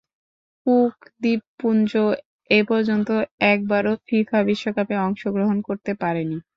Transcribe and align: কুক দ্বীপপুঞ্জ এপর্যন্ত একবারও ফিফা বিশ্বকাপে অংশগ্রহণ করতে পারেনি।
কুক 0.65 0.93
দ্বীপপুঞ্জ 1.21 1.91
এপর্যন্ত 2.49 3.09
একবারও 3.51 3.93
ফিফা 4.07 4.39
বিশ্বকাপে 4.47 4.95
অংশগ্রহণ 5.07 5.57
করতে 5.67 5.91
পারেনি। 6.01 6.37